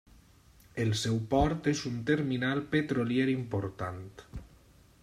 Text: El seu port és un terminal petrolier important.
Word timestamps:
El 0.83 0.93
seu 1.01 1.19
port 1.33 1.69
és 1.73 1.83
un 1.91 2.01
terminal 2.09 2.65
petrolier 2.73 3.31
important. 3.39 4.05